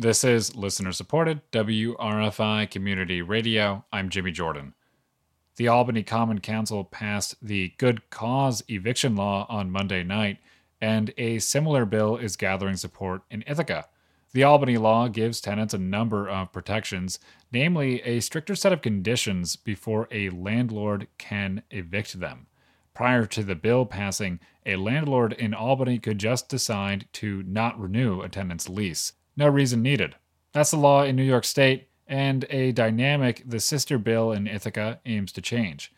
[0.00, 3.84] This is listener supported WRFI Community Radio.
[3.92, 4.72] I'm Jimmy Jordan.
[5.56, 10.38] The Albany Common Council passed the Good Cause Eviction Law on Monday night,
[10.80, 13.88] and a similar bill is gathering support in Ithaca.
[14.32, 17.18] The Albany law gives tenants a number of protections,
[17.52, 22.46] namely a stricter set of conditions before a landlord can evict them.
[22.94, 28.22] Prior to the bill passing, a landlord in Albany could just decide to not renew
[28.22, 29.12] a tenant's lease.
[29.40, 30.16] No reason needed.
[30.52, 35.00] That's the law in New York State, and a dynamic the sister bill in Ithaca
[35.06, 35.94] aims to change.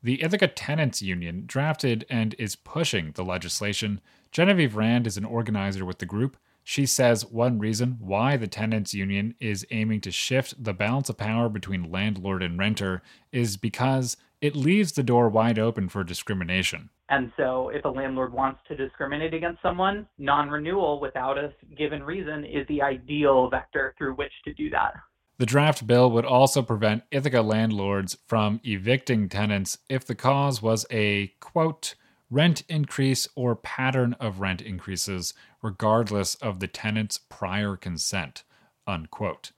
[0.00, 4.00] The Ithaca Tenants Union drafted and is pushing the legislation.
[4.30, 6.36] Genevieve Rand is an organizer with the group.
[6.62, 11.16] She says one reason why the tenants union is aiming to shift the balance of
[11.16, 13.02] power between landlord and renter
[13.32, 16.90] is because it leaves the door wide open for discrimination.
[17.08, 22.02] And so, if a landlord wants to discriminate against someone, non renewal without a given
[22.02, 24.92] reason is the ideal vector through which to do that.
[25.38, 30.84] The draft bill would also prevent Ithaca landlords from evicting tenants if the cause was
[30.90, 31.94] a, quote,
[32.28, 38.44] rent increase or pattern of rent increases, regardless of the tenant's prior consent,
[38.86, 39.52] unquote.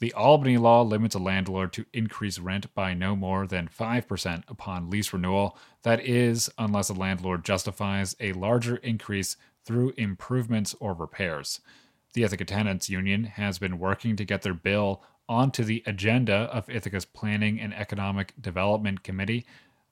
[0.00, 4.88] The Albany law limits a landlord to increase rent by no more than 5% upon
[4.88, 5.58] lease renewal.
[5.82, 11.60] That is, unless a landlord justifies a larger increase through improvements or repairs.
[12.14, 16.70] The Ithaca Tenants Union has been working to get their bill onto the agenda of
[16.70, 19.44] Ithaca's Planning and Economic Development Committee.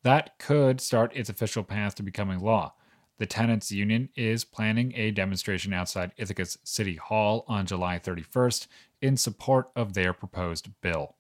[0.05, 2.73] That could start its official path to becoming law.
[3.19, 8.69] The tenants union is planning a demonstration outside Ithaca's City Hall on July 31st
[9.01, 11.17] in support of their proposed bill.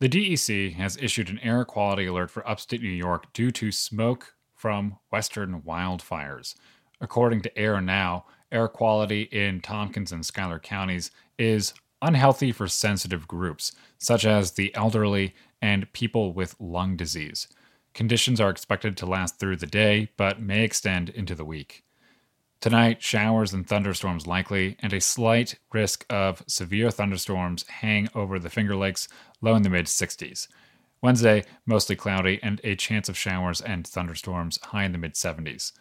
[0.00, 4.34] The DEC has issued an air quality alert for upstate New York due to smoke
[4.54, 6.54] from western wildfires.
[7.00, 13.28] According to Air Now, air quality in Tompkins and Schuyler counties is unhealthy for sensitive
[13.28, 17.48] groups, such as the elderly and people with lung disease.
[17.92, 21.84] Conditions are expected to last through the day, but may extend into the week.
[22.60, 28.50] Tonight, showers and thunderstorms likely, and a slight risk of severe thunderstorms hang over the
[28.50, 29.08] Finger Lakes,
[29.40, 30.46] low in the mid 60s.
[31.00, 35.72] Wednesday, mostly cloudy, and a chance of showers and thunderstorms high in the mid 70s.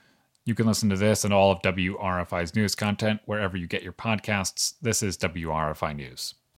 [0.46, 3.92] You can listen to this and all of WRFI's news content wherever you get your
[3.92, 4.76] podcasts.
[4.82, 6.36] This is WRFI News.